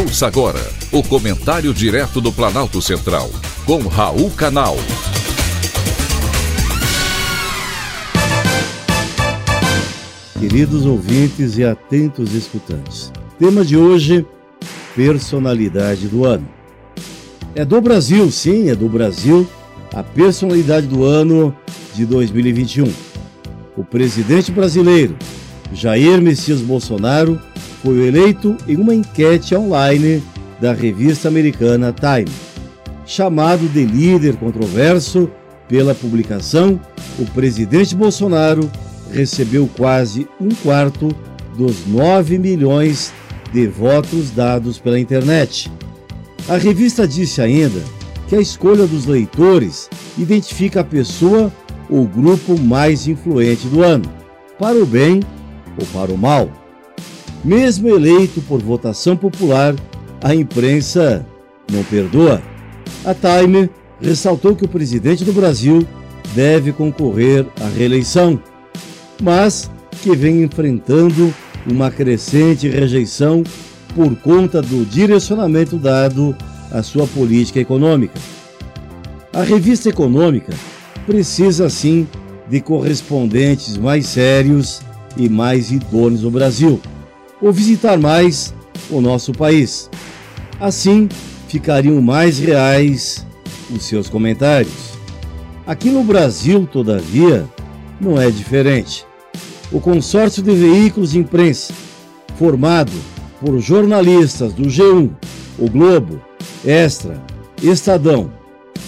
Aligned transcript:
Ouça 0.00 0.26
agora 0.26 0.60
o 0.90 1.02
comentário 1.02 1.74
direto 1.74 2.22
do 2.22 2.32
Planalto 2.32 2.80
Central, 2.80 3.28
com 3.66 3.86
Raul 3.86 4.30
Canal. 4.30 4.74
Queridos 10.38 10.86
ouvintes 10.86 11.58
e 11.58 11.64
atentos 11.64 12.32
escutantes, 12.34 13.12
tema 13.38 13.62
de 13.62 13.76
hoje: 13.76 14.24
personalidade 14.96 16.08
do 16.08 16.24
ano. 16.24 16.48
É 17.54 17.62
do 17.62 17.78
Brasil, 17.78 18.30
sim, 18.30 18.70
é 18.70 18.74
do 18.74 18.88
Brasil, 18.88 19.46
a 19.92 20.02
personalidade 20.02 20.86
do 20.86 21.04
ano 21.04 21.54
de 21.94 22.06
2021. 22.06 22.90
O 23.76 23.84
presidente 23.84 24.50
brasileiro, 24.50 25.14
Jair 25.74 26.22
Messias 26.22 26.62
Bolsonaro, 26.62 27.38
foi 27.82 28.06
eleito 28.06 28.56
em 28.68 28.76
uma 28.76 28.94
enquete 28.94 29.54
online 29.54 30.22
da 30.60 30.72
revista 30.72 31.28
americana 31.28 31.94
Time. 31.94 32.30
Chamado 33.06 33.66
de 33.68 33.84
líder 33.84 34.36
controverso 34.36 35.30
pela 35.68 35.94
publicação, 35.94 36.80
o 37.18 37.24
presidente 37.26 37.94
Bolsonaro 37.94 38.70
recebeu 39.12 39.68
quase 39.76 40.28
um 40.40 40.50
quarto 40.50 41.08
dos 41.56 41.86
9 41.86 42.38
milhões 42.38 43.12
de 43.52 43.66
votos 43.66 44.30
dados 44.30 44.78
pela 44.78 44.98
internet. 44.98 45.70
A 46.48 46.56
revista 46.56 47.06
disse 47.06 47.40
ainda 47.40 47.80
que 48.28 48.36
a 48.36 48.40
escolha 48.40 48.86
dos 48.86 49.06
leitores 49.06 49.88
identifica 50.16 50.80
a 50.80 50.84
pessoa 50.84 51.52
ou 51.88 52.06
grupo 52.06 52.58
mais 52.58 53.08
influente 53.08 53.66
do 53.66 53.82
ano, 53.82 54.08
para 54.58 54.78
o 54.78 54.86
bem 54.86 55.20
ou 55.78 55.86
para 55.86 56.12
o 56.12 56.18
mal. 56.18 56.48
Mesmo 57.44 57.88
eleito 57.88 58.42
por 58.42 58.60
votação 58.60 59.16
popular, 59.16 59.74
a 60.22 60.34
imprensa 60.34 61.24
não 61.72 61.82
perdoa. 61.84 62.42
A 63.04 63.14
Time 63.14 63.70
ressaltou 63.98 64.54
que 64.54 64.64
o 64.64 64.68
presidente 64.68 65.24
do 65.24 65.32
Brasil 65.32 65.86
deve 66.34 66.70
concorrer 66.70 67.46
à 67.60 67.68
reeleição, 67.68 68.38
mas 69.22 69.70
que 70.02 70.14
vem 70.14 70.42
enfrentando 70.42 71.32
uma 71.66 71.90
crescente 71.90 72.68
rejeição 72.68 73.42
por 73.94 74.14
conta 74.16 74.60
do 74.60 74.84
direcionamento 74.84 75.76
dado 75.78 76.36
à 76.70 76.82
sua 76.82 77.06
política 77.06 77.58
econômica. 77.58 78.18
A 79.32 79.42
revista 79.42 79.88
econômica 79.88 80.52
precisa, 81.06 81.70
sim, 81.70 82.06
de 82.50 82.60
correspondentes 82.60 83.78
mais 83.78 84.06
sérios 84.06 84.82
e 85.16 85.28
mais 85.28 85.70
idôneos 85.70 86.22
no 86.22 86.30
Brasil 86.30 86.80
ou 87.40 87.52
visitar 87.52 87.98
mais 87.98 88.54
o 88.90 89.00
nosso 89.00 89.32
país. 89.32 89.90
Assim, 90.60 91.08
ficariam 91.48 92.00
mais 92.00 92.38
reais 92.38 93.26
os 93.74 93.84
seus 93.84 94.08
comentários. 94.08 94.90
Aqui 95.66 95.90
no 95.90 96.02
Brasil, 96.02 96.68
todavia, 96.70 97.46
não 98.00 98.20
é 98.20 98.30
diferente. 98.30 99.06
O 99.72 99.80
consórcio 99.80 100.42
de 100.42 100.50
veículos 100.52 101.12
de 101.12 101.18
imprensa, 101.18 101.72
formado 102.36 102.92
por 103.40 103.58
jornalistas 103.60 104.52
do 104.52 104.64
G1, 104.64 105.10
O 105.58 105.70
Globo, 105.70 106.20
Extra, 106.64 107.22
Estadão, 107.62 108.30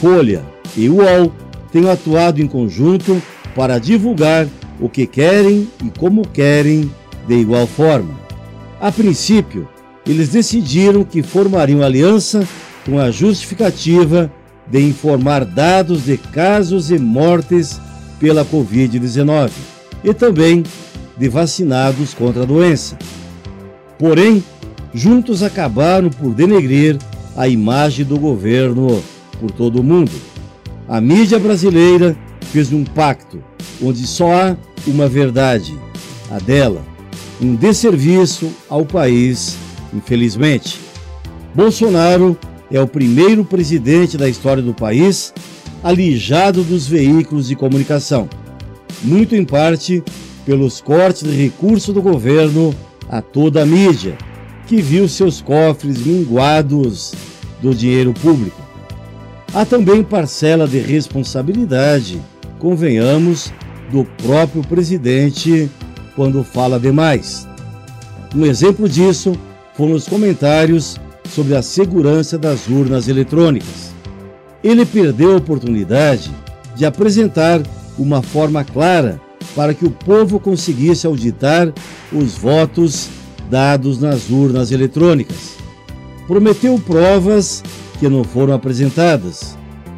Folha 0.00 0.44
e 0.76 0.88
UOL, 0.88 1.32
tem 1.70 1.88
atuado 1.88 2.40
em 2.40 2.46
conjunto 2.46 3.20
para 3.54 3.78
divulgar 3.78 4.48
o 4.80 4.88
que 4.88 5.06
querem 5.06 5.68
e 5.84 5.90
como 5.98 6.26
querem 6.26 6.90
de 7.26 7.34
igual 7.34 7.66
forma. 7.66 8.18
A 8.80 8.90
princípio, 8.90 9.68
eles 10.06 10.30
decidiram 10.30 11.04
que 11.04 11.22
formariam 11.22 11.82
aliança 11.82 12.48
com 12.86 12.98
a 12.98 13.10
justificativa 13.10 14.32
de 14.66 14.80
informar 14.80 15.44
dados 15.44 16.06
de 16.06 16.16
casos 16.16 16.90
e 16.90 16.98
mortes 16.98 17.78
pela 18.18 18.42
Covid-19 18.42 19.50
e 20.02 20.14
também 20.14 20.62
de 21.18 21.28
vacinados 21.28 22.14
contra 22.14 22.44
a 22.44 22.46
doença. 22.46 22.96
Porém, 23.98 24.42
juntos 24.94 25.42
acabaram 25.42 26.08
por 26.08 26.32
denegrir 26.32 26.96
a 27.36 27.46
imagem 27.46 28.06
do 28.06 28.18
governo 28.18 29.02
por 29.38 29.50
todo 29.50 29.80
o 29.80 29.84
mundo. 29.84 30.12
A 30.88 31.02
mídia 31.02 31.38
brasileira 31.38 32.16
fez 32.50 32.72
um 32.72 32.84
pacto 32.84 33.44
onde 33.82 34.06
só 34.06 34.32
há 34.32 34.56
uma 34.86 35.06
verdade, 35.06 35.78
a 36.30 36.38
dela 36.38 36.89
um 37.40 37.54
desserviço 37.54 38.50
ao 38.68 38.84
país, 38.84 39.56
infelizmente. 39.92 40.78
Bolsonaro 41.54 42.38
é 42.70 42.80
o 42.80 42.86
primeiro 42.86 43.44
presidente 43.44 44.16
da 44.16 44.28
história 44.28 44.62
do 44.62 44.74
país 44.74 45.32
alijado 45.82 46.62
dos 46.62 46.86
veículos 46.86 47.48
de 47.48 47.56
comunicação, 47.56 48.28
muito 49.02 49.34
em 49.34 49.44
parte 49.44 50.02
pelos 50.44 50.80
cortes 50.80 51.22
de 51.22 51.30
recursos 51.30 51.94
do 51.94 52.02
governo 52.02 52.74
a 53.08 53.22
toda 53.22 53.62
a 53.62 53.66
mídia, 53.66 54.16
que 54.66 54.80
viu 54.80 55.08
seus 55.08 55.40
cofres 55.40 56.04
minguados 56.04 57.14
do 57.60 57.74
dinheiro 57.74 58.12
público. 58.12 58.60
Há 59.52 59.64
também 59.64 60.02
parcela 60.02 60.68
de 60.68 60.78
responsabilidade, 60.78 62.20
convenhamos, 62.58 63.52
do 63.90 64.04
próprio 64.22 64.62
presidente 64.62 65.68
quando 66.20 66.44
fala 66.44 66.78
demais. 66.78 67.48
Um 68.36 68.44
exemplo 68.44 68.86
disso 68.86 69.32
foram 69.74 69.94
os 69.94 70.06
comentários 70.06 71.00
sobre 71.26 71.56
a 71.56 71.62
segurança 71.62 72.36
das 72.36 72.68
urnas 72.68 73.08
eletrônicas. 73.08 73.94
Ele 74.62 74.84
perdeu 74.84 75.32
a 75.32 75.36
oportunidade 75.38 76.30
de 76.76 76.84
apresentar 76.84 77.62
uma 77.98 78.20
forma 78.20 78.62
clara 78.62 79.18
para 79.56 79.72
que 79.72 79.86
o 79.86 79.90
povo 79.90 80.38
conseguisse 80.38 81.06
auditar 81.06 81.72
os 82.12 82.36
votos 82.36 83.08
dados 83.48 83.98
nas 83.98 84.28
urnas 84.28 84.72
eletrônicas. 84.72 85.56
Prometeu 86.26 86.78
provas 86.80 87.62
que 87.98 88.10
não 88.10 88.24
foram 88.24 88.52
apresentadas. 88.52 89.56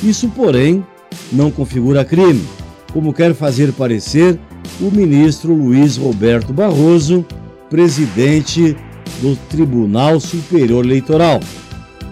Isso, 0.00 0.28
porém, 0.28 0.86
não 1.32 1.50
configura 1.50 2.04
crime, 2.04 2.46
como 2.92 3.12
quer 3.12 3.34
fazer 3.34 3.72
parecer 3.72 4.38
o 4.80 4.90
ministro 4.90 5.54
Luiz 5.54 5.96
Roberto 5.96 6.52
Barroso, 6.52 7.24
presidente 7.70 8.76
do 9.20 9.36
Tribunal 9.48 10.20
Superior 10.20 10.84
Eleitoral. 10.84 11.40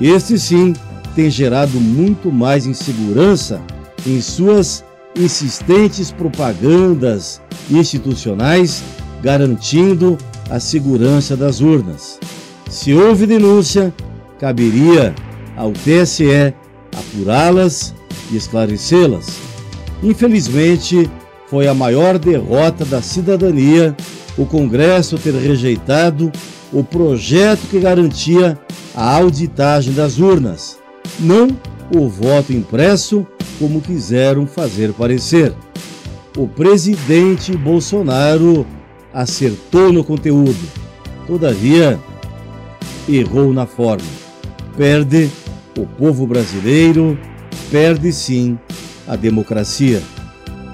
Este 0.00 0.38
sim 0.38 0.74
tem 1.14 1.30
gerado 1.30 1.80
muito 1.80 2.30
mais 2.30 2.66
insegurança 2.66 3.60
em 4.06 4.20
suas 4.20 4.84
insistentes 5.16 6.10
propagandas 6.10 7.40
institucionais, 7.70 8.82
garantindo 9.22 10.16
a 10.48 10.58
segurança 10.58 11.36
das 11.36 11.60
urnas. 11.60 12.18
Se 12.68 12.94
houve 12.94 13.26
denúncia, 13.26 13.92
caberia 14.38 15.14
ao 15.56 15.72
TSE 15.72 16.54
apurá-las 16.96 17.94
e 18.30 18.36
esclarecê-las. 18.36 19.36
Infelizmente, 20.02 21.10
foi 21.50 21.66
a 21.66 21.74
maior 21.74 22.16
derrota 22.16 22.84
da 22.84 23.02
cidadania 23.02 23.96
o 24.38 24.46
Congresso 24.46 25.18
ter 25.18 25.34
rejeitado 25.34 26.30
o 26.72 26.84
projeto 26.84 27.62
que 27.68 27.80
garantia 27.80 28.56
a 28.94 29.16
auditagem 29.16 29.92
das 29.92 30.20
urnas, 30.20 30.78
não 31.18 31.48
o 31.92 32.08
voto 32.08 32.52
impresso 32.52 33.26
como 33.58 33.80
quiseram 33.80 34.46
fazer 34.46 34.92
parecer. 34.92 35.52
O 36.36 36.46
presidente 36.46 37.56
Bolsonaro 37.56 38.64
acertou 39.12 39.92
no 39.92 40.04
conteúdo, 40.04 40.60
todavia 41.26 41.98
errou 43.08 43.52
na 43.52 43.66
forma. 43.66 44.06
Perde 44.76 45.28
o 45.76 45.84
povo 45.84 46.28
brasileiro, 46.28 47.18
perde 47.72 48.12
sim 48.12 48.56
a 49.08 49.16
democracia. 49.16 50.00